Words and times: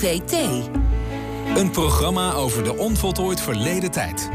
OVT. 0.00 0.32
Een 1.56 1.70
programma 1.70 2.32
over 2.32 2.64
de 2.64 2.76
onvoltooid 2.76 3.40
verleden 3.40 3.90
tijd. 3.90 4.30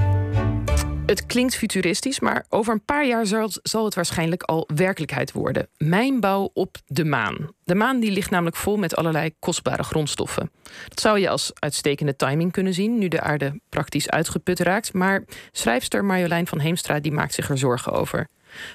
Het 1.05 1.26
klinkt 1.26 1.55
futuristisch, 1.55 2.20
maar 2.20 2.46
over 2.49 2.73
een 2.73 2.86
paar 2.86 3.05
jaar 3.05 3.26
zal, 3.26 3.49
zal, 3.63 3.86
het 3.86 3.96
waarschijnlijk 3.96 4.43
al 4.43 4.70
werkelijkheid 4.75 5.31
worden. 5.31 5.67
Mijnbouw 5.78 6.49
op 6.54 6.78
de 6.86 7.05
maan. 7.05 7.49
De 7.63 7.75
maan 7.75 7.99
die 7.99 8.12
ligt 8.12 8.29
namelijk 8.29 8.55
vol 8.55 8.78
met 8.78 8.96
allerlei 8.96 9.31
kostbare 9.40 9.83
grondstoffen. 9.83 10.51
Dat 10.88 10.99
zou 10.99 11.20
je 11.20 11.29
als 11.29 11.51
uitstekende 11.54 12.16
timing 12.16 12.52
kunnen 12.52 12.74
zien, 12.74 12.97
nu 12.97 13.08
de 13.08 13.22
aarde 13.22 13.60
praktisch 13.70 14.10
uitgeput 14.10 14.60
raakt. 14.60 14.94
Maar 14.94 15.24
schrijfster 15.52 16.05
Marjolein 16.05 16.48
van 16.48 16.59
Heemstra 16.59 17.00
die 17.00 17.12
maakt 17.12 17.34
zich 17.34 17.50
er 17.50 17.58
zorgen 17.58 17.91
over. 17.91 18.27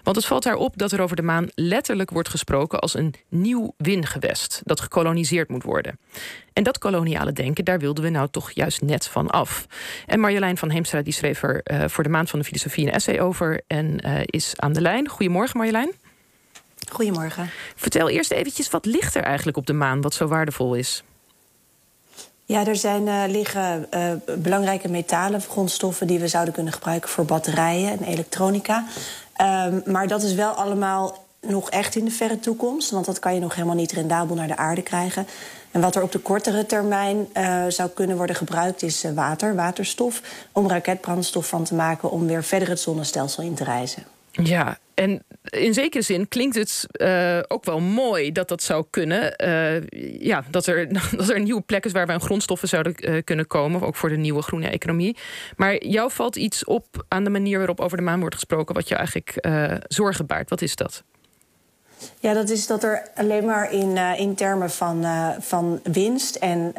Want 0.03 0.17
het 0.17 0.27
valt 0.27 0.45
haar 0.45 0.55
op 0.55 0.73
dat 0.77 0.93
er 0.93 1.01
over 1.01 1.17
de 1.17 1.23
maan 1.23 1.49
letterlijk 1.55 2.11
wordt 2.11 2.29
gesproken 2.29 2.79
als 2.79 2.95
een 2.95 3.15
nieuw 3.29 3.75
wingewest 3.77 4.61
dat 4.65 4.81
gekoloniseerd 4.81 5.49
moet 5.49 5.63
worden. 5.63 5.99
En 6.53 6.63
dat 6.63 6.79
koloniale 6.79 7.33
denken, 7.33 7.65
daar 7.65 7.79
wilden 7.79 8.05
we 8.05 8.11
nou 8.11 8.29
toch 8.31 8.51
juist 8.51 8.83
net 8.83 9.07
van 9.07 9.31
af. 9.31 9.67
En 10.07 10.21
Marjolein 10.21 10.57
van 10.57 10.71
Heemstra 10.71 11.03
die 11.03 11.13
schreef 11.13 11.43
er 11.43 11.61
uh, 11.65 11.85
voor 11.87 12.05
de 12.05 12.11
Maand 12.11 12.31
van 12.31 12.39
de 12.39 12.45
Filosofie 12.45 12.87
een 12.87 12.93
essay 12.93 13.21
over 13.21 13.61
en 13.67 14.07
uh, 14.07 14.21
is 14.25 14.53
aan 14.57 14.73
de 14.73 14.81
lijn. 14.81 15.09
Goedemorgen 15.09 15.57
Marjolein. 15.57 15.93
Goedemorgen. 16.91 17.51
Vertel 17.77 18.09
eerst 18.09 18.31
eventjes, 18.31 18.71
wat 18.71 18.87
ligt 18.87 19.15
er 19.15 19.23
eigenlijk 19.23 19.57
op 19.57 19.67
de 19.67 19.73
maan 19.73 20.01
wat 20.01 20.15
zo 20.15 20.27
waardevol 20.27 20.75
is? 20.75 21.03
Ja, 22.45 22.67
er 22.67 22.77
zijn, 22.77 23.07
uh, 23.07 23.23
liggen 23.29 23.87
uh, 23.95 24.13
belangrijke 24.39 24.89
metalen, 24.89 25.41
grondstoffen 25.41 26.07
die 26.07 26.19
we 26.19 26.29
zouden 26.29 26.55
kunnen 26.55 26.73
gebruiken 26.73 27.09
voor 27.09 27.25
batterijen 27.25 27.99
en 27.99 28.05
elektronica. 28.05 28.87
Um, 29.41 29.83
maar 29.87 30.09
dat 30.09 30.23
is 30.23 30.35
wel 30.35 30.51
allemaal 30.51 31.25
nog 31.41 31.71
echt 31.71 31.95
in 31.95 32.05
de 32.05 32.11
verre 32.11 32.41
toekomst, 32.41 32.91
want 32.91 33.05
dat 33.07 33.19
kan 33.19 33.35
je 33.35 33.41
nog 33.41 33.55
helemaal 33.55 33.77
niet 33.77 33.93
rendabel 33.93 34.37
naar 34.37 34.47
de 34.47 34.57
aarde 34.57 34.83
krijgen. 34.83 35.27
En 35.71 35.81
wat 35.81 35.97
er 35.97 36.03
op 36.03 36.13
de 36.13 36.19
kortere 36.19 36.67
termijn 36.67 37.29
uh, 37.35 37.65
zou 37.69 37.91
kunnen 37.91 38.17
worden 38.17 38.37
gebruikt 38.37 38.83
is 38.83 39.05
water, 39.15 39.55
waterstof, 39.55 40.23
om 40.53 40.69
raketbrandstof 40.69 41.49
van 41.49 41.65
te 41.65 41.75
maken 41.75 42.11
om 42.11 42.27
weer 42.27 42.45
verder 42.45 42.69
het 42.69 42.81
zonnestelsel 42.81 43.43
in 43.43 43.55
te 43.55 43.65
reizen. 43.65 44.05
Ja, 44.31 44.79
en 44.95 45.23
in 45.43 45.75
zekere 45.75 46.03
zin 46.03 46.29
klinkt 46.29 46.55
het 46.55 46.87
uh, 46.93 47.39
ook 47.49 47.65
wel 47.65 47.81
mooi 47.81 48.33
dat 48.33 48.49
dat 48.49 48.63
zou 48.63 48.85
kunnen. 48.91 49.35
Uh, 49.45 49.87
ja, 50.21 50.45
dat 50.51 50.67
er, 50.67 50.89
dat 51.17 51.29
er 51.29 51.41
nieuwe 51.41 51.61
plek 51.61 51.85
is 51.85 51.93
waar 51.93 52.07
we 52.07 52.13
aan 52.13 52.21
grondstoffen 52.21 52.69
zouden 52.69 52.95
uh, 52.99 53.23
kunnen 53.25 53.47
komen. 53.47 53.83
Ook 53.83 53.97
voor 53.97 54.09
de 54.09 54.17
nieuwe 54.17 54.43
groene 54.43 54.69
economie. 54.69 55.17
Maar 55.57 55.85
jou 55.85 56.11
valt 56.11 56.37
iets 56.37 56.65
op 56.65 57.05
aan 57.09 57.25
de 57.25 57.31
manier 57.31 57.59
waarop 57.59 57.81
over 57.81 57.97
de 57.97 58.03
maan 58.03 58.21
wordt 58.21 58.35
gesproken. 58.35 58.75
wat 58.75 58.89
je 58.89 58.95
eigenlijk 58.95 59.47
zorgen 59.89 60.27
baart. 60.27 60.51
Wat 60.51 60.63
is 60.63 60.77
dat? 60.77 61.03
Ja, 62.19 62.33
dat 62.33 62.51
is 62.51 62.67
dat 62.67 62.83
er 62.83 63.03
alleen 63.15 63.45
maar 63.45 63.73
in, 63.73 63.97
in 63.97 64.35
termen 64.35 64.71
van, 64.71 65.05
van 65.41 65.81
winst 65.83 66.37
en 66.37 66.73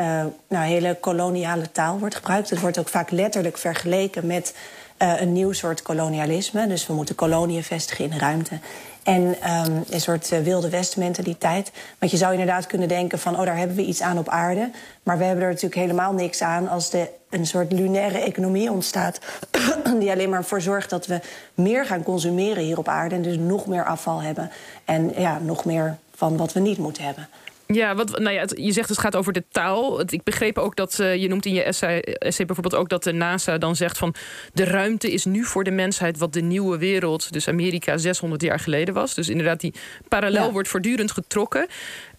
nou, 0.48 0.66
hele 0.66 0.98
koloniale 1.00 1.72
taal 1.72 2.00
wordt 2.00 2.16
gebruikt. 2.16 2.50
Het 2.50 2.60
wordt 2.60 2.80
ook 2.80 2.90
vaak 2.90 3.12
letterlijk 3.12 3.58
vergeleken 3.58 4.26
met 4.26 4.54
uh, 5.02 5.22
een 5.22 5.34
nieuw 5.34 5.52
soort 5.52 5.82
kolonialisme. 5.82 6.68
Dus 6.68 6.88
we 6.88 6.94
moeten 6.94 7.16
koloniën 7.16 7.64
vestigen 7.64 8.04
in 8.04 8.12
de 8.12 8.18
ruimte. 8.18 8.60
En 9.04 9.22
um, 9.22 9.84
een 9.90 10.02
soort 10.02 10.32
uh, 10.32 10.40
wilde 10.40 10.70
westmentaliteit. 10.70 11.72
Want 12.00 12.12
je 12.12 12.18
zou 12.18 12.32
inderdaad 12.32 12.68
kunnen 12.68 12.88
denken 12.88 13.20
van... 13.20 13.40
oh, 13.40 13.46
daar 13.46 13.58
hebben 13.58 13.76
we 13.76 13.86
iets 13.86 14.02
aan 14.02 14.18
op 14.18 14.30
aarde. 14.30 14.72
Maar 15.04 15.18
we 15.18 15.24
hebben 15.24 15.44
er 15.44 15.50
natuurlijk 15.50 15.82
helemaal 15.82 16.14
niks 16.14 16.42
aan... 16.42 16.68
als 16.68 16.94
er 16.94 17.10
een 17.30 17.46
soort 17.46 17.72
lunaire 17.72 18.18
economie 18.18 18.72
ontstaat... 18.72 19.20
die 20.00 20.12
alleen 20.12 20.30
maar 20.30 20.44
voor 20.44 20.62
zorgt 20.62 20.90
dat 20.90 21.06
we 21.06 21.20
meer 21.54 21.86
gaan 21.86 22.04
consumeren 22.04 22.64
hier 22.64 22.78
op 22.78 22.88
aarde... 22.88 23.16
en 23.16 23.22
dus 23.22 23.38
nog 23.38 23.66
meer 23.66 23.86
afval 23.86 24.22
hebben. 24.22 24.52
En 24.86 25.14
ja, 25.18 25.40
nog 25.40 25.66
meer 25.66 25.98
van 26.16 26.38
wat 26.38 26.54
we 26.54 26.60
niet 26.60 26.78
moeten 26.78 27.04
hebben. 27.04 27.28
Ja, 27.72 27.96
wat, 27.96 28.20
nou 28.20 28.36
ja, 28.36 28.46
je 28.56 28.72
zegt 28.72 28.90
het 28.90 28.98
gaat 28.98 29.16
over 29.16 29.34
de 29.34 29.44
taal. 29.52 30.02
Ik 30.02 30.24
begreep 30.24 30.58
ook 30.58 30.76
dat 30.76 30.98
uh, 31.02 31.16
je 31.16 31.28
noemt 31.28 31.46
in 31.46 31.54
je 31.54 31.64
essay, 31.64 32.00
essay 32.00 32.46
bijvoorbeeld 32.46 32.82
ook 32.82 32.90
dat 32.90 33.04
de 33.04 33.12
NASA 33.12 33.58
dan 33.58 33.76
zegt 33.76 33.98
van 33.98 34.16
de 34.54 34.64
ruimte 34.64 35.12
is 35.12 35.26
nu 35.26 35.44
voor 35.44 35.64
de 35.64 35.72
mensheid 35.72 36.18
wat 36.18 36.34
de 36.34 36.42
nieuwe 36.42 36.78
wereld, 36.78 37.34
dus 37.34 37.48
Amerika 37.48 37.98
600 37.98 38.42
jaar 38.42 38.60
geleden 38.60 38.94
was. 38.94 39.14
Dus 39.14 39.30
inderdaad, 39.30 39.60
die 39.60 39.74
parallel 40.08 40.46
ja. 40.46 40.52
wordt 40.52 40.68
voortdurend 40.68 41.12
getrokken. 41.12 41.68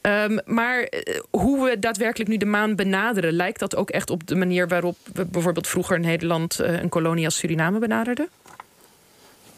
Um, 0.02 0.40
maar 0.44 0.80
uh, 0.80 1.20
hoe 1.30 1.64
we 1.64 1.78
daadwerkelijk 1.78 2.30
nu 2.30 2.36
de 2.36 2.46
maan 2.46 2.76
benaderen, 2.76 3.32
lijkt 3.32 3.58
dat 3.58 3.76
ook 3.76 3.90
echt 3.90 4.10
op 4.10 4.26
de 4.26 4.34
manier 4.34 4.68
waarop 4.68 4.96
we 5.12 5.24
bijvoorbeeld 5.24 5.68
vroeger 5.68 6.00
Nederland 6.00 6.60
uh, 6.60 6.80
een 6.80 6.88
kolonie 6.88 7.24
als 7.24 7.36
Suriname 7.36 7.78
benaderden? 7.78 8.28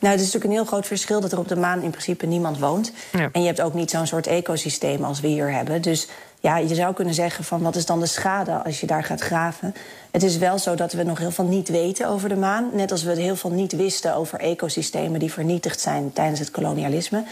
Nou, 0.05 0.17
het 0.17 0.25
is 0.25 0.33
natuurlijk 0.33 0.55
een 0.55 0.65
heel 0.65 0.73
groot 0.73 0.87
verschil 0.87 1.21
dat 1.21 1.33
er 1.33 1.39
op 1.39 1.49
de 1.49 1.57
maan 1.57 1.83
in 1.83 1.91
principe 1.91 2.27
niemand 2.27 2.59
woont. 2.59 2.93
Ja. 3.13 3.29
En 3.33 3.41
je 3.41 3.47
hebt 3.47 3.61
ook 3.61 3.75
niet 3.75 3.91
zo'n 3.91 4.07
soort 4.07 4.27
ecosysteem 4.27 5.05
als 5.05 5.21
we 5.21 5.29
hier 5.29 5.53
hebben. 5.53 5.83
Dus 5.83 6.09
ja, 6.41 6.57
je 6.57 6.75
zou 6.75 6.95
kunnen 6.95 7.15
zeggen 7.15 7.45
van 7.45 7.63
wat 7.63 7.77
is 7.77 7.87
dan 7.87 8.01
de 8.01 8.07
schade 8.07 8.53
als 8.53 8.81
je 8.81 8.87
daar 8.87 9.05
gaat 9.05 9.21
graven. 9.21 9.75
Het 10.11 10.23
is 10.23 10.39
wel 10.39 10.59
zo 10.59 10.75
dat 10.75 10.93
we 10.93 11.03
nog 11.03 11.19
heel 11.19 11.31
veel 11.31 11.45
niet 11.45 11.69
weten 11.69 12.09
over 12.09 12.29
de 12.29 12.37
maan. 12.37 12.71
Net 12.73 12.91
als 12.91 13.03
we 13.03 13.21
heel 13.21 13.37
veel 13.37 13.51
niet 13.51 13.73
wisten 13.73 14.15
over 14.15 14.41
ecosystemen 14.41 15.21
die 15.21 15.33
vernietigd 15.33 15.81
zijn 15.81 16.13
tijdens 16.13 16.39
het 16.39 16.51
kolonialisme. 16.51 17.25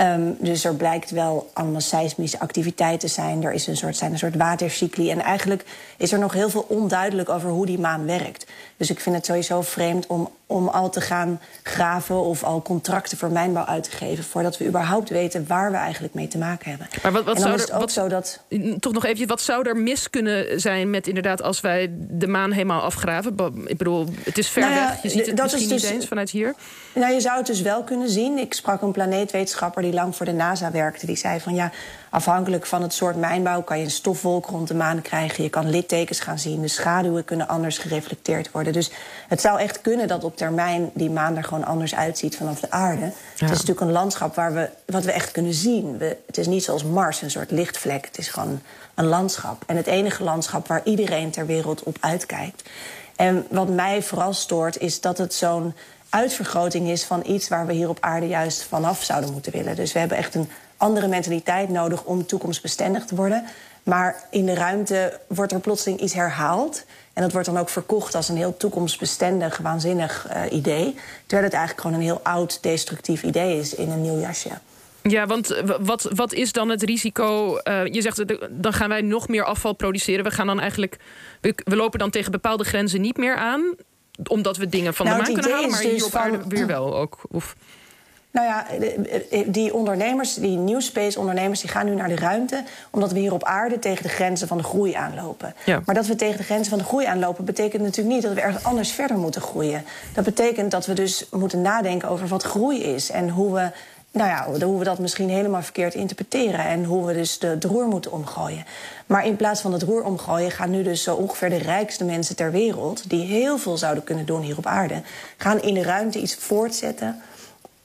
Um, 0.00 0.36
dus 0.40 0.64
er 0.64 0.74
blijkt 0.74 1.10
wel 1.10 1.50
allemaal 1.52 1.80
seismische 1.80 2.38
activiteiten 2.38 3.08
zijn. 3.08 3.44
Er 3.44 3.52
is 3.52 3.66
een 3.66 3.76
soort, 3.76 3.96
zijn 3.96 4.12
een 4.12 4.18
soort 4.18 4.36
watercycli. 4.36 5.10
En 5.10 5.20
eigenlijk 5.20 5.64
is 5.96 6.12
er 6.12 6.18
nog 6.18 6.32
heel 6.32 6.50
veel 6.50 6.66
onduidelijk 6.68 7.28
over 7.28 7.50
hoe 7.50 7.66
die 7.66 7.78
maan 7.78 8.06
werkt. 8.06 8.46
Dus 8.76 8.90
ik 8.90 9.00
vind 9.00 9.16
het 9.16 9.26
sowieso 9.26 9.62
vreemd 9.62 10.06
om, 10.06 10.30
om 10.46 10.68
al 10.68 10.90
te 10.90 11.00
gaan 11.00 11.40
graven... 11.62 12.20
of 12.20 12.44
al 12.44 12.62
contracten 12.62 13.18
voor 13.18 13.30
mijnbouw 13.30 13.64
uit 13.64 13.82
te 13.82 13.96
geven... 13.96 14.24
voordat 14.24 14.58
we 14.58 14.66
überhaupt 14.66 15.08
weten 15.08 15.44
waar 15.46 15.70
we 15.70 15.76
eigenlijk 15.76 16.14
mee 16.14 16.28
te 16.28 16.38
maken 16.38 16.70
hebben. 16.70 16.88
Maar 17.02 17.12
wat, 17.12 17.24
wat 17.24 17.40
zou 17.40 17.60
er, 17.60 17.78
wat, 17.78 17.92
zo 17.92 18.08
dat... 18.08 18.40
Toch 18.78 18.92
nog 18.92 19.04
even, 19.04 19.26
wat 19.26 19.40
zou 19.40 19.68
er 19.68 19.76
mis 19.76 20.10
kunnen 20.10 20.60
zijn 20.60 20.90
met 20.90 21.06
inderdaad... 21.06 21.42
als 21.42 21.60
wij 21.60 21.90
de 21.92 22.26
maan 22.26 22.52
helemaal 22.52 22.80
afgraven? 22.80 23.34
Ik 23.66 23.76
bedoel, 23.76 24.06
het 24.22 24.38
is 24.38 24.48
ver 24.48 24.62
nou 24.62 24.74
ja, 24.74 24.88
weg. 24.88 25.02
Je 25.02 25.08
ziet 25.08 25.26
het 25.26 25.36
dat 25.36 25.52
misschien 25.52 25.74
is 25.74 25.80
dus, 25.80 25.90
niet 25.90 26.00
eens 26.00 26.08
vanuit 26.08 26.30
hier. 26.30 26.54
Nou, 26.94 27.12
je 27.12 27.20
zou 27.20 27.36
het 27.36 27.46
dus 27.46 27.60
wel 27.60 27.82
kunnen 27.82 28.08
zien. 28.08 28.38
Ik 28.38 28.54
sprak 28.54 28.82
een 28.82 28.92
planeetwetenschapper 28.92 29.84
die 29.86 29.94
lang 29.94 30.16
voor 30.16 30.26
de 30.26 30.32
NASA 30.32 30.70
werkte. 30.70 31.06
Die 31.06 31.16
zei 31.16 31.40
van 31.40 31.54
ja, 31.54 31.70
afhankelijk 32.10 32.66
van 32.66 32.82
het 32.82 32.92
soort 32.92 33.16
mijnbouw... 33.16 33.62
kan 33.62 33.78
je 33.78 33.84
een 33.84 33.90
stofwolk 33.90 34.46
rond 34.46 34.68
de 34.68 34.74
maan 34.74 35.02
krijgen. 35.02 35.42
Je 35.42 35.50
kan 35.50 35.70
littekens 35.70 36.20
gaan 36.20 36.38
zien. 36.38 36.60
De 36.60 36.68
schaduwen 36.68 37.24
kunnen 37.24 37.48
anders 37.48 37.78
gereflecteerd 37.78 38.50
worden. 38.50 38.72
Dus 38.72 38.90
het 39.28 39.40
zou 39.40 39.60
echt 39.60 39.80
kunnen 39.80 40.08
dat 40.08 40.24
op 40.24 40.36
termijn 40.36 40.90
die 40.94 41.10
maan 41.10 41.36
er 41.36 41.44
gewoon 41.44 41.64
anders 41.64 41.94
uitziet 41.94 42.36
vanaf 42.36 42.60
de 42.60 42.70
aarde. 42.70 43.04
Ja. 43.04 43.12
Het 43.32 43.42
is 43.42 43.48
natuurlijk 43.48 43.80
een 43.80 43.92
landschap 43.92 44.34
waar 44.34 44.54
we, 44.54 44.70
wat 44.86 45.04
we 45.04 45.12
echt 45.12 45.30
kunnen 45.30 45.54
zien. 45.54 45.98
We, 45.98 46.16
het 46.26 46.38
is 46.38 46.46
niet 46.46 46.64
zoals 46.64 46.84
Mars, 46.84 47.22
een 47.22 47.30
soort 47.30 47.50
lichtvlek. 47.50 48.04
Het 48.06 48.18
is 48.18 48.28
gewoon 48.28 48.60
een 48.94 49.06
landschap. 49.06 49.62
En 49.66 49.76
het 49.76 49.86
enige 49.86 50.24
landschap 50.24 50.66
waar 50.66 50.80
iedereen 50.84 51.30
ter 51.30 51.46
wereld 51.46 51.82
op 51.82 51.96
uitkijkt. 52.00 52.62
En 53.16 53.46
wat 53.50 53.68
mij 53.68 54.02
vooral 54.02 54.32
stoort, 54.32 54.78
is 54.78 55.00
dat 55.00 55.18
het 55.18 55.34
zo'n 55.34 55.74
uitvergroting 56.10 56.88
is 56.88 57.04
van 57.04 57.22
iets 57.26 57.48
waar 57.48 57.66
we 57.66 57.72
hier 57.72 57.88
op 57.88 57.98
aarde 58.00 58.26
juist 58.26 58.62
vanaf 58.62 59.02
zouden 59.02 59.32
moeten 59.32 59.52
willen. 59.52 59.76
Dus 59.76 59.92
we 59.92 59.98
hebben 59.98 60.16
echt 60.16 60.34
een 60.34 60.48
andere 60.76 61.08
mentaliteit 61.08 61.68
nodig 61.68 62.04
om 62.04 62.26
toekomstbestendig 62.26 63.04
te 63.04 63.14
worden. 63.14 63.44
Maar 63.82 64.24
in 64.30 64.46
de 64.46 64.54
ruimte 64.54 65.20
wordt 65.26 65.52
er 65.52 65.60
plotseling 65.60 66.00
iets 66.00 66.14
herhaald. 66.14 66.84
En 67.12 67.22
dat 67.22 67.32
wordt 67.32 67.46
dan 67.46 67.58
ook 67.58 67.68
verkocht 67.68 68.14
als 68.14 68.28
een 68.28 68.36
heel 68.36 68.56
toekomstbestendig, 68.56 69.58
waanzinnig 69.58 70.26
uh, 70.30 70.52
idee. 70.52 70.94
Terwijl 71.26 71.44
het 71.44 71.52
eigenlijk 71.52 71.80
gewoon 71.80 71.96
een 71.96 72.02
heel 72.02 72.20
oud, 72.22 72.62
destructief 72.62 73.22
idee 73.22 73.58
is 73.58 73.74
in 73.74 73.90
een 73.90 74.02
nieuw 74.02 74.18
jasje. 74.18 74.50
Ja, 75.02 75.26
want 75.26 75.62
wat, 75.80 76.08
wat 76.14 76.32
is 76.32 76.52
dan 76.52 76.68
het 76.68 76.82
risico? 76.82 77.58
Uh, 77.64 77.86
je 77.86 78.02
zegt, 78.02 78.24
dan 78.50 78.72
gaan 78.72 78.88
wij 78.88 79.00
nog 79.00 79.28
meer 79.28 79.44
afval 79.44 79.72
produceren. 79.72 80.24
We 80.24 80.30
gaan 80.30 80.46
dan 80.46 80.60
eigenlijk. 80.60 80.96
We 81.40 81.76
lopen 81.76 81.98
dan 81.98 82.10
tegen 82.10 82.32
bepaalde 82.32 82.64
grenzen 82.64 83.00
niet 83.00 83.16
meer 83.16 83.36
aan. 83.36 83.74
Omdat 84.24 84.56
we 84.56 84.68
dingen 84.68 84.94
van 84.94 85.06
nou, 85.06 85.18
de 85.18 85.24
maan 85.24 85.32
kunnen 85.32 85.52
halen, 85.52 85.70
maar 85.70 85.82
dus 85.82 85.90
hier 85.90 86.04
op 86.04 86.14
aarde 86.14 86.38
van, 86.40 86.48
weer 86.48 86.66
wel 86.66 86.96
ook. 86.96 87.18
Of... 87.30 87.56
Nou 88.30 88.48
ja, 88.48 88.66
die 89.46 89.74
ondernemers, 89.74 90.34
die 90.34 90.56
new 90.56 90.80
space 90.80 91.18
ondernemers, 91.18 91.60
die 91.60 91.70
gaan 91.70 91.86
nu 91.86 91.94
naar 91.94 92.08
de 92.08 92.16
ruimte. 92.16 92.64
Omdat 92.90 93.12
we 93.12 93.18
hier 93.18 93.32
op 93.32 93.44
aarde 93.44 93.78
tegen 93.78 94.02
de 94.02 94.08
grenzen 94.08 94.48
van 94.48 94.56
de 94.56 94.62
groei 94.62 94.92
aanlopen. 94.92 95.54
Ja. 95.64 95.82
Maar 95.84 95.94
dat 95.94 96.06
we 96.06 96.16
tegen 96.16 96.36
de 96.36 96.42
grenzen 96.42 96.68
van 96.68 96.78
de 96.78 96.84
groei 96.84 97.06
aanlopen, 97.06 97.44
betekent 97.44 97.82
natuurlijk 97.82 98.14
niet 98.14 98.22
dat 98.24 98.34
we 98.34 98.40
ergens 98.40 98.64
anders 98.64 98.92
verder 98.92 99.16
moeten 99.16 99.40
groeien. 99.40 99.84
Dat 100.14 100.24
betekent 100.24 100.70
dat 100.70 100.86
we 100.86 100.92
dus 100.92 101.26
moeten 101.30 101.62
nadenken 101.62 102.08
over 102.08 102.28
wat 102.28 102.42
groei 102.42 102.82
is. 102.82 103.10
En 103.10 103.28
hoe 103.28 103.54
we 103.54 103.70
nou 104.16 104.28
ja, 104.28 104.66
hoe 104.66 104.78
we 104.78 104.84
dat 104.84 104.98
misschien 104.98 105.28
helemaal 105.28 105.62
verkeerd 105.62 105.94
interpreteren. 105.94 106.64
En 106.64 106.84
hoe 106.84 107.06
we 107.06 107.12
dus 107.12 107.38
de, 107.38 107.58
de 107.58 107.68
roer 107.68 107.86
moeten 107.86 108.12
omgooien. 108.12 108.64
Maar 109.06 109.26
in 109.26 109.36
plaats 109.36 109.60
van 109.60 109.72
het 109.72 109.82
roer 109.82 110.02
omgooien 110.02 110.50
gaan 110.50 110.70
nu 110.70 110.82
dus 110.82 111.02
zo 111.02 111.14
ongeveer 111.14 111.50
de 111.50 111.56
rijkste 111.56 112.04
mensen 112.04 112.36
ter 112.36 112.50
wereld... 112.50 113.10
die 113.10 113.24
heel 113.24 113.58
veel 113.58 113.76
zouden 113.76 114.04
kunnen 114.04 114.26
doen 114.26 114.42
hier 114.42 114.58
op 114.58 114.66
aarde... 114.66 115.02
gaan 115.36 115.62
in 115.62 115.74
de 115.74 115.82
ruimte 115.82 116.20
iets 116.20 116.34
voortzetten 116.34 117.22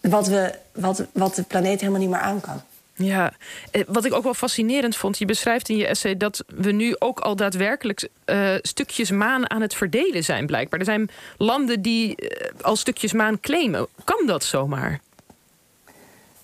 wat, 0.02 0.28
we, 0.28 0.54
wat, 0.72 1.06
wat 1.12 1.36
de 1.36 1.44
planeet 1.44 1.80
helemaal 1.80 2.02
niet 2.02 2.10
meer 2.10 2.20
aan 2.20 2.42
kan. 2.42 2.62
Ja, 2.94 3.34
eh, 3.72 3.84
wat 3.88 4.06
ik 4.06 4.14
ook 4.14 4.24
wel 4.24 4.34
fascinerend 4.34 4.96
vond, 4.96 5.18
je 5.18 5.26
beschrijft 5.26 5.70
in 5.70 5.78
je 5.78 5.88
essay 5.88 6.18
dat 6.18 6.44
we 6.48 6.72
nu 6.72 6.96
ook 7.00 7.20
al 7.20 7.36
daadwerkelijk 7.36 8.10
uh, 8.26 8.56
stukjes 8.62 9.12
maan 9.12 9.50
aan 9.50 9.62
het 9.62 9.76
verdelen 9.76 10.24
zijn, 10.24 10.46
blijkbaar. 10.46 10.80
Er 10.80 10.86
zijn 10.86 11.10
landen 11.38 11.82
die 11.82 12.16
uh, 12.18 12.30
al 12.62 12.76
stukjes 12.76 13.14
maan 13.14 13.40
claimen. 13.40 13.88
Kan 14.04 14.26
dat 14.26 14.44
zomaar? 14.44 15.00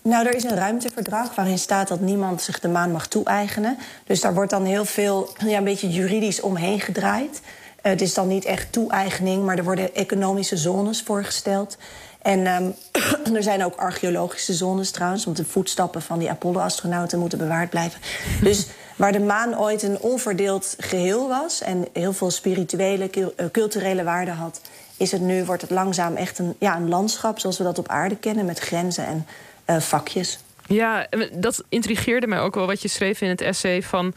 Nou, 0.07 0.27
er 0.27 0.36
is 0.36 0.44
een 0.44 0.56
ruimteverdrag 0.56 1.36
waarin 1.36 1.57
staat 1.57 1.88
dat 1.88 2.00
niemand 2.00 2.42
zich 2.42 2.59
de 2.59 2.68
maan 2.68 2.92
mag 2.92 3.07
toe-eigenen. 3.07 3.77
Dus 4.06 4.21
daar 4.21 4.33
wordt 4.33 4.50
dan 4.50 4.65
heel 4.65 4.86
veel, 4.86 5.30
ja, 5.45 5.57
een 5.57 5.63
beetje 5.63 5.89
juridisch 5.89 6.42
omheen 6.42 6.80
gedraaid. 6.80 7.42
Uh, 7.42 7.92
het 7.92 8.01
is 8.01 8.13
dan 8.13 8.27
niet 8.27 8.45
echt 8.45 8.71
toe-eigening, 8.71 9.45
maar 9.45 9.57
er 9.57 9.63
worden 9.63 9.95
economische 9.95 10.57
zones 10.57 11.01
voorgesteld. 11.01 11.77
En 12.21 12.48
um, 12.48 12.75
er 13.36 13.44
zijn 13.44 13.63
ook 13.63 13.75
archeologische 13.75 14.54
zones 14.54 14.92
trouwens, 14.92 15.25
want 15.25 15.38
de 15.38 15.45
voetstappen 15.45 16.01
van 16.01 16.19
die 16.19 16.30
Apollo-astronauten 16.30 17.19
moeten 17.19 17.38
bewaard 17.38 17.69
blijven. 17.69 18.01
Dus 18.42 18.68
waar 18.95 19.12
de 19.12 19.19
maan 19.19 19.59
ooit 19.59 19.83
een 19.83 20.00
onverdeeld 20.00 20.75
geheel 20.77 21.27
was 21.27 21.62
en 21.62 21.88
heel 21.94 22.13
veel 22.13 22.31
spirituele, 22.31 23.09
eh, 23.09 23.45
culturele 23.51 24.04
waarde 24.04 24.31
had, 24.31 24.62
is 24.98 25.12
het 25.12 25.21
nu, 25.21 25.45
wordt 25.45 25.62
het 25.62 25.71
langzaam 25.71 26.15
echt 26.15 26.39
een, 26.39 26.56
ja, 26.59 26.75
een 26.75 26.89
landschap 26.89 27.39
zoals 27.39 27.57
we 27.57 27.63
dat 27.63 27.80
op 27.80 27.88
aarde 27.88 28.15
kennen, 28.15 28.45
met 28.45 28.59
grenzen 28.59 29.06
en 29.06 29.25
uh, 29.68 29.80
vakjes. 29.80 30.40
Ja, 30.68 31.08
dat 31.31 31.64
intrigeerde 31.69 32.28
mij 32.28 32.40
ook 32.40 32.56
wel 32.56 32.66
wat 32.66 32.81
je 32.81 32.88
schreef 32.88 33.22
in 33.22 33.30
het 33.30 33.42
essay 33.42 33.84
van 33.84 34.14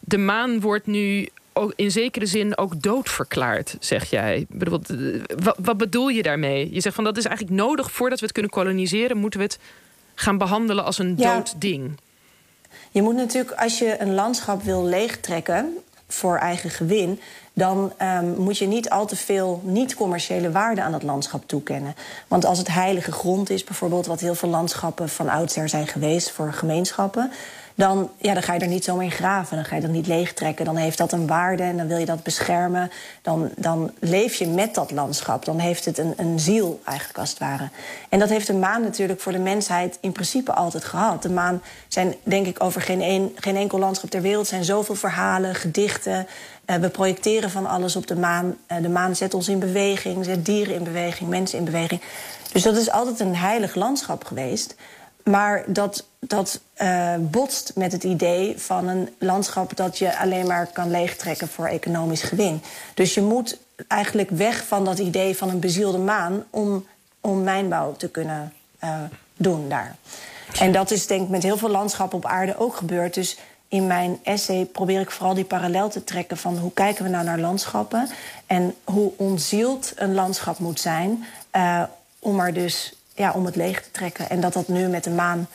de 0.00 0.18
maan 0.18 0.60
wordt 0.60 0.86
nu 0.86 1.28
ook 1.52 1.72
in 1.76 1.90
zekere 1.90 2.26
zin 2.26 2.58
ook 2.58 2.82
doodverklaard, 2.82 3.76
zeg 3.80 4.10
jij. 4.10 4.46
Wat, 4.48 4.94
wat 5.58 5.76
bedoel 5.76 6.08
je 6.08 6.22
daarmee? 6.22 6.72
Je 6.72 6.80
zegt 6.80 6.94
van 6.94 7.04
dat 7.04 7.16
is 7.16 7.24
eigenlijk 7.24 7.56
nodig 7.56 7.90
voordat 7.90 8.18
we 8.18 8.24
het 8.24 8.34
kunnen 8.34 8.52
koloniseren, 8.52 9.16
moeten 9.16 9.40
we 9.40 9.46
het 9.46 9.58
gaan 10.14 10.38
behandelen 10.38 10.84
als 10.84 10.98
een 10.98 11.16
dood 11.16 11.60
ding. 11.60 11.98
Je 12.90 13.02
moet 13.02 13.14
natuurlijk, 13.14 13.60
als 13.60 13.78
je 13.78 14.00
een 14.00 14.14
landschap 14.14 14.62
wil 14.62 14.84
leegtrekken 14.84 15.76
voor 16.08 16.36
eigen 16.36 16.70
gewin, 16.70 17.20
dan 17.56 17.92
um, 18.02 18.34
moet 18.38 18.58
je 18.58 18.66
niet 18.66 18.90
al 18.90 19.06
te 19.06 19.16
veel 19.16 19.60
niet-commerciële 19.64 20.50
waarde 20.50 20.82
aan 20.82 20.92
dat 20.92 21.02
landschap 21.02 21.42
toekennen. 21.46 21.94
Want 22.28 22.44
als 22.44 22.58
het 22.58 22.68
heilige 22.68 23.12
grond 23.12 23.50
is, 23.50 23.64
bijvoorbeeld, 23.64 24.06
wat 24.06 24.20
heel 24.20 24.34
veel 24.34 24.48
landschappen 24.48 25.08
van 25.08 25.28
oudsher 25.28 25.68
zijn 25.68 25.86
geweest 25.86 26.30
voor 26.30 26.52
gemeenschappen 26.52 27.30
dan, 27.76 28.10
ja, 28.18 28.34
dan 28.34 28.42
ga 28.42 28.54
je 28.54 28.60
er 28.60 28.66
niet 28.66 28.84
zomaar 28.84 29.04
in 29.04 29.10
graven. 29.10 29.56
Dan 29.56 29.64
ga 29.64 29.74
je 29.74 29.80
dat 29.80 29.90
niet 29.90 30.06
leegtrekken. 30.06 30.64
Dan 30.64 30.76
heeft 30.76 30.98
dat 30.98 31.12
een 31.12 31.26
waarde 31.26 31.62
en 31.62 31.76
dan 31.76 31.86
wil 31.86 31.98
je 31.98 32.06
dat 32.06 32.22
beschermen. 32.22 32.90
Dan, 33.22 33.50
dan 33.56 33.90
leef 33.98 34.34
je 34.34 34.46
met 34.46 34.74
dat 34.74 34.90
landschap. 34.90 35.44
Dan 35.44 35.58
heeft 35.58 35.84
het 35.84 35.98
een, 35.98 36.14
een 36.16 36.40
ziel, 36.40 36.80
eigenlijk 36.84 37.18
als 37.18 37.30
het 37.30 37.38
ware. 37.38 37.68
En 38.08 38.18
dat 38.18 38.28
heeft 38.28 38.46
de 38.46 38.54
maan 38.54 38.82
natuurlijk 38.82 39.20
voor 39.20 39.32
de 39.32 39.38
mensheid 39.38 39.98
in 40.00 40.12
principe 40.12 40.52
altijd 40.52 40.84
gehad. 40.84 41.22
De 41.22 41.30
maan 41.30 41.62
zijn, 41.88 42.14
denk 42.22 42.46
ik, 42.46 42.62
over 42.62 42.80
geen, 42.80 43.00
een, 43.00 43.36
geen 43.36 43.56
enkel 43.56 43.78
landschap 43.78 44.10
ter 44.10 44.22
wereld... 44.22 44.46
zijn 44.46 44.64
zoveel 44.64 44.94
verhalen, 44.94 45.54
gedichten. 45.54 46.26
Uh, 46.66 46.76
we 46.76 46.88
projecteren 46.88 47.50
van 47.50 47.66
alles 47.66 47.96
op 47.96 48.06
de 48.06 48.16
maan. 48.16 48.56
Uh, 48.72 48.82
de 48.82 48.88
maan 48.88 49.16
zet 49.16 49.34
ons 49.34 49.48
in 49.48 49.58
beweging, 49.58 50.24
zet 50.24 50.44
dieren 50.44 50.74
in 50.74 50.84
beweging, 50.84 51.30
mensen 51.30 51.58
in 51.58 51.64
beweging. 51.64 52.00
Dus 52.52 52.62
dat 52.62 52.76
is 52.76 52.90
altijd 52.90 53.20
een 53.20 53.36
heilig 53.36 53.74
landschap 53.74 54.24
geweest... 54.24 54.74
Maar 55.24 55.64
dat, 55.66 56.04
dat 56.18 56.60
uh, 56.82 57.14
botst 57.20 57.72
met 57.74 57.92
het 57.92 58.04
idee 58.04 58.58
van 58.58 58.88
een 58.88 59.08
landschap 59.18 59.76
dat 59.76 59.98
je 59.98 60.18
alleen 60.18 60.46
maar 60.46 60.66
kan 60.66 60.90
leegtrekken 60.90 61.48
voor 61.48 61.66
economisch 61.66 62.22
gewin. 62.22 62.62
Dus 62.94 63.14
je 63.14 63.22
moet 63.22 63.58
eigenlijk 63.88 64.30
weg 64.30 64.66
van 64.66 64.84
dat 64.84 64.98
idee 64.98 65.36
van 65.36 65.48
een 65.48 65.60
bezielde 65.60 65.98
maan 65.98 66.44
om, 66.50 66.86
om 67.20 67.42
mijnbouw 67.42 67.92
te 67.92 68.08
kunnen 68.08 68.52
uh, 68.84 68.96
doen 69.36 69.68
daar. 69.68 69.96
En 70.58 70.72
dat 70.72 70.90
is 70.90 71.06
denk 71.06 71.22
ik 71.22 71.28
met 71.28 71.42
heel 71.42 71.58
veel 71.58 71.68
landschappen 71.68 72.18
op 72.18 72.26
aarde 72.26 72.58
ook 72.58 72.76
gebeurd. 72.76 73.14
Dus 73.14 73.38
in 73.68 73.86
mijn 73.86 74.18
essay 74.22 74.64
probeer 74.64 75.00
ik 75.00 75.10
vooral 75.10 75.34
die 75.34 75.44
parallel 75.44 75.88
te 75.88 76.04
trekken 76.04 76.36
van 76.36 76.58
hoe 76.58 76.72
kijken 76.72 77.04
we 77.04 77.10
nou 77.10 77.24
naar 77.24 77.38
landschappen 77.38 78.08
en 78.46 78.74
hoe 78.84 79.12
ontzield 79.16 79.92
een 79.96 80.14
landschap 80.14 80.58
moet 80.58 80.80
zijn 80.80 81.24
uh, 81.56 81.82
om 82.18 82.40
er 82.40 82.54
dus 82.54 82.94
ja, 83.14 83.32
om 83.32 83.44
het 83.44 83.56
leeg 83.56 83.82
te 83.82 83.90
trekken. 83.90 84.30
En 84.30 84.40
dat 84.40 84.52
dat 84.52 84.68
nu 84.68 84.88
met 84.88 85.04
de 85.04 85.10
maan 85.10 85.48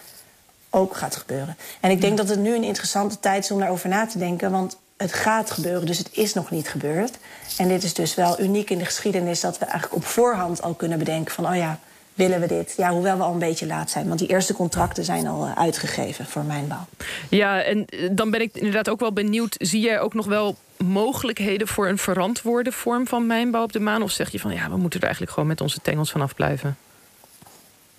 ook 0.69 0.95
gaat 0.95 1.15
gebeuren. 1.15 1.57
En 1.79 1.91
ik 1.91 2.01
denk 2.01 2.17
dat 2.17 2.29
het 2.29 2.39
nu 2.39 2.55
een 2.55 2.63
interessante 2.63 3.19
tijd 3.19 3.43
is 3.43 3.51
om 3.51 3.59
daarover 3.59 3.89
na 3.89 4.05
te 4.05 4.17
denken. 4.17 4.51
Want 4.51 4.77
het 4.97 5.13
gaat 5.13 5.51
gebeuren, 5.51 5.85
dus 5.85 5.97
het 5.97 6.09
is 6.11 6.33
nog 6.33 6.51
niet 6.51 6.69
gebeurd. 6.69 7.17
En 7.57 7.67
dit 7.67 7.83
is 7.83 7.93
dus 7.93 8.15
wel 8.15 8.39
uniek 8.39 8.69
in 8.69 8.77
de 8.77 8.85
geschiedenis 8.85 9.39
dat 9.39 9.57
we 9.57 9.65
eigenlijk 9.65 9.95
op 9.95 10.05
voorhand 10.05 10.61
al 10.61 10.73
kunnen 10.73 10.97
bedenken 10.97 11.33
van 11.33 11.47
oh 11.47 11.55
ja, 11.55 11.79
willen 12.13 12.39
we 12.39 12.47
dit? 12.47 12.73
Ja, 12.77 12.89
hoewel 12.89 13.17
we 13.17 13.23
al 13.23 13.33
een 13.33 13.39
beetje 13.39 13.65
laat 13.65 13.89
zijn. 13.89 14.07
Want 14.07 14.19
die 14.19 14.27
eerste 14.27 14.53
contracten 14.53 15.03
zijn 15.03 15.27
al 15.27 15.45
uh, 15.45 15.55
uitgegeven 15.55 16.25
voor 16.25 16.43
mijnbouw. 16.43 16.85
Ja, 17.29 17.61
en 17.61 17.85
eh, 17.85 18.09
dan 18.11 18.31
ben 18.31 18.41
ik 18.41 18.49
inderdaad 18.53 18.89
ook 18.89 18.99
wel 18.99 19.13
benieuwd. 19.13 19.55
Zie 19.59 19.81
jij 19.81 19.99
ook 19.99 20.13
nog 20.13 20.25
wel 20.25 20.55
mogelijkheden 20.77 21.67
voor 21.67 21.87
een 21.87 21.97
verantwoorde 21.97 22.71
vorm 22.71 23.07
van 23.07 23.27
mijnbouw 23.27 23.63
op 23.63 23.71
de 23.71 23.79
maan? 23.79 24.01
Of 24.01 24.11
zeg 24.11 24.31
je 24.31 24.39
van 24.39 24.53
ja, 24.53 24.69
we 24.69 24.77
moeten 24.77 24.99
er 24.99 25.05
eigenlijk 25.05 25.33
gewoon 25.33 25.49
met 25.49 25.61
onze 25.61 25.81
tengels 25.81 26.11
vanaf 26.11 26.35
blijven? 26.35 26.77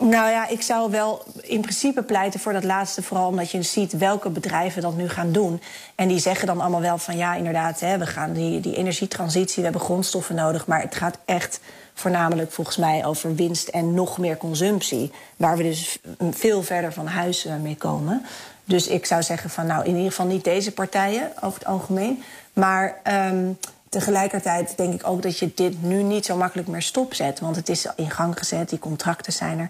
Nou 0.02 0.30
ja, 0.30 0.48
ik 0.48 0.62
zou 0.62 0.90
wel 0.90 1.24
in 1.42 1.60
principe 1.60 2.02
pleiten 2.02 2.40
voor 2.40 2.52
dat 2.52 2.64
laatste. 2.64 3.02
Vooral 3.02 3.26
omdat 3.26 3.50
je 3.50 3.62
ziet 3.62 3.92
welke 3.92 4.30
bedrijven 4.30 4.82
dat 4.82 4.96
nu 4.96 5.08
gaan 5.08 5.32
doen. 5.32 5.62
En 5.94 6.08
die 6.08 6.18
zeggen 6.18 6.46
dan 6.46 6.60
allemaal 6.60 6.80
wel 6.80 6.98
van 6.98 7.16
ja, 7.16 7.34
inderdaad, 7.34 7.80
hè, 7.80 7.98
we 7.98 8.06
gaan 8.06 8.32
die, 8.32 8.60
die 8.60 8.76
energietransitie, 8.76 9.56
we 9.56 9.62
hebben 9.62 9.80
grondstoffen 9.80 10.34
nodig. 10.34 10.66
Maar 10.66 10.80
het 10.80 10.94
gaat 10.94 11.18
echt 11.24 11.60
voornamelijk 11.94 12.52
volgens 12.52 12.76
mij 12.76 13.06
over 13.06 13.34
winst 13.34 13.68
en 13.68 13.94
nog 13.94 14.18
meer 14.18 14.36
consumptie. 14.36 15.12
Waar 15.36 15.56
we 15.56 15.62
dus 15.62 15.98
veel 16.30 16.62
verder 16.62 16.92
van 16.92 17.06
huis 17.06 17.44
eh, 17.44 17.56
mee 17.56 17.76
komen. 17.76 18.26
Dus 18.64 18.86
ik 18.86 19.06
zou 19.06 19.22
zeggen 19.22 19.50
van 19.50 19.66
nou, 19.66 19.84
in 19.84 19.94
ieder 19.94 20.10
geval 20.10 20.26
niet 20.26 20.44
deze 20.44 20.72
partijen 20.72 21.32
over 21.40 21.58
het 21.58 21.68
algemeen. 21.68 22.22
Maar 22.52 23.00
um, 23.30 23.58
Tegelijkertijd 23.90 24.76
denk 24.76 24.94
ik 24.94 25.06
ook 25.06 25.22
dat 25.22 25.38
je 25.38 25.50
dit 25.54 25.82
nu 25.82 26.02
niet 26.02 26.24
zo 26.24 26.36
makkelijk 26.36 26.68
meer 26.68 26.82
stopzet. 26.82 27.40
Want 27.40 27.56
het 27.56 27.68
is 27.68 27.86
in 27.96 28.10
gang 28.10 28.38
gezet, 28.38 28.68
die 28.68 28.78
contracten 28.78 29.32
zijn 29.32 29.58
er. 29.58 29.68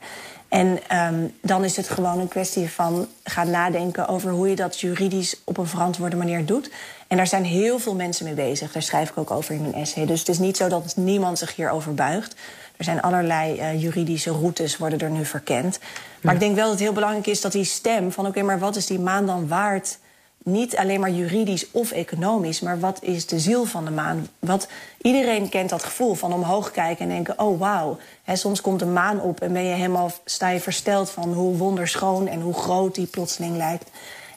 En 0.48 0.78
um, 0.96 1.34
dan 1.42 1.64
is 1.64 1.76
het 1.76 1.88
gewoon 1.88 2.18
een 2.18 2.28
kwestie 2.28 2.70
van 2.70 3.08
gaan 3.24 3.50
nadenken 3.50 4.08
over 4.08 4.30
hoe 4.30 4.48
je 4.48 4.56
dat 4.56 4.80
juridisch 4.80 5.40
op 5.44 5.56
een 5.56 5.66
verantwoorde 5.66 6.16
manier 6.16 6.44
doet. 6.44 6.70
En 7.06 7.16
daar 7.16 7.26
zijn 7.26 7.44
heel 7.44 7.78
veel 7.78 7.94
mensen 7.94 8.24
mee 8.24 8.34
bezig. 8.34 8.72
Daar 8.72 8.82
schrijf 8.82 9.10
ik 9.10 9.18
ook 9.18 9.30
over 9.30 9.54
in 9.54 9.60
mijn 9.60 9.74
essay. 9.74 10.06
Dus 10.06 10.18
het 10.18 10.28
is 10.28 10.38
niet 10.38 10.56
zo 10.56 10.68
dat 10.68 10.96
niemand 10.96 11.38
zich 11.38 11.56
hierover 11.56 11.94
buigt. 11.94 12.34
Er 12.76 12.84
zijn 12.84 13.02
allerlei 13.02 13.60
uh, 13.60 13.82
juridische 13.82 14.30
routes 14.30 14.76
worden 14.76 14.98
er 14.98 15.10
nu 15.10 15.24
verkend. 15.24 15.78
Maar 16.22 16.34
ik 16.34 16.40
denk 16.40 16.54
wel 16.54 16.64
dat 16.64 16.72
het 16.72 16.82
heel 16.82 16.92
belangrijk 16.92 17.26
is 17.26 17.40
dat 17.40 17.52
die 17.52 17.64
stem 17.64 18.12
van 18.12 18.26
oké, 18.26 18.42
maar 18.42 18.58
wat 18.58 18.76
is 18.76 18.86
die 18.86 19.00
maan 19.00 19.26
dan 19.26 19.48
waard? 19.48 19.98
Niet 20.44 20.76
alleen 20.76 21.00
maar 21.00 21.10
juridisch 21.10 21.70
of 21.70 21.90
economisch, 21.90 22.60
maar 22.60 22.80
wat 22.80 23.02
is 23.02 23.26
de 23.26 23.38
ziel 23.38 23.64
van 23.64 23.84
de 23.84 23.90
maan? 23.90 24.28
Wat, 24.38 24.68
iedereen 25.00 25.48
kent 25.48 25.70
dat 25.70 25.84
gevoel 25.84 26.14
van 26.14 26.32
omhoog 26.32 26.70
kijken 26.70 27.04
en 27.04 27.10
denken: 27.10 27.38
oh 27.38 27.58
wauw. 27.58 27.98
Soms 28.32 28.60
komt 28.60 28.78
de 28.78 28.86
maan 28.86 29.20
op 29.20 29.40
en 29.40 29.52
ben 29.52 29.64
je 29.64 29.74
helemaal, 29.74 30.12
sta 30.24 30.48
je 30.48 30.60
versteld 30.60 31.10
van 31.10 31.32
hoe 31.32 31.56
wonderschoon 31.56 32.26
en 32.28 32.40
hoe 32.40 32.54
groot 32.54 32.94
die 32.94 33.06
plotseling 33.06 33.56
lijkt. 33.56 33.90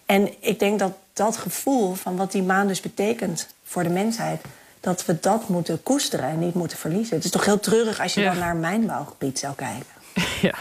En 0.06 0.30
ik 0.40 0.60
denk 0.60 0.80
dat 0.80 0.92
dat 1.14 1.38
gevoel 1.38 1.94
van 1.94 2.16
wat 2.16 2.32
die 2.32 2.44
maan 2.44 2.68
dus 2.68 2.82
betekent 2.82 3.48
voor 3.64 3.83
de 3.83 3.90
mensheid, 3.90 4.42
dat 4.80 5.06
we 5.06 5.19
dat 5.19 5.48
moeten 5.48 5.83
koesteren 5.83 6.30
en 6.30 6.40
niet 6.40 6.54
moeten 6.54 6.78
verliezen. 6.78 7.16
Het 7.16 7.26
is 7.26 7.31
toch 7.31 7.45
heel 7.45 7.60
treurig 7.60 8.02
als 8.02 8.14
je 8.14 8.24
dan 8.24 8.38
naar 8.38 8.52
een 8.52 8.60
mijnbouwgebied 8.60 9.40
zou 9.40 9.54
kijken. 9.56 9.86
Ja. 10.42 10.54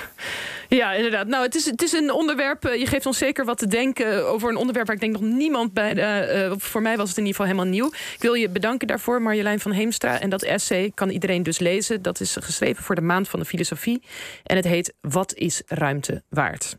Ja, 0.82 0.92
inderdaad. 0.92 1.26
Nou, 1.26 1.44
het 1.44 1.54
is, 1.54 1.64
het 1.64 1.82
is 1.82 1.92
een 1.92 2.12
onderwerp. 2.12 2.64
Eh, 2.64 2.78
je 2.78 2.86
geeft 2.86 3.06
ons 3.06 3.18
zeker 3.18 3.44
wat 3.44 3.58
te 3.58 3.66
denken 3.66 4.26
over 4.26 4.48
een 4.48 4.56
onderwerp 4.56 4.86
waar 4.86 4.96
ik 4.96 5.02
denk 5.02 5.12
nog 5.12 5.22
niemand 5.22 5.72
bij. 5.72 5.94
De, 5.94 6.48
uh, 6.50 6.58
voor 6.58 6.82
mij 6.82 6.96
was 6.96 7.08
het 7.08 7.18
in 7.18 7.26
ieder 7.26 7.40
geval 7.40 7.56
helemaal 7.56 7.74
nieuw. 7.74 7.86
Ik 7.86 8.20
wil 8.22 8.34
je 8.34 8.48
bedanken 8.48 8.86
daarvoor, 8.86 9.22
Marjolein 9.22 9.60
van 9.60 9.72
Heemstra. 9.72 10.20
En 10.20 10.30
dat 10.30 10.42
essay 10.42 10.92
kan 10.94 11.10
iedereen 11.10 11.42
dus 11.42 11.58
lezen. 11.58 12.02
Dat 12.02 12.20
is 12.20 12.36
geschreven 12.40 12.84
voor 12.84 12.94
de 12.94 13.00
maand 13.00 13.28
van 13.28 13.40
de 13.40 13.46
filosofie. 13.46 14.02
En 14.44 14.56
het 14.56 14.64
heet 14.64 14.94
Wat 15.00 15.34
is 15.34 15.62
ruimte 15.66 16.22
waard? 16.28 16.70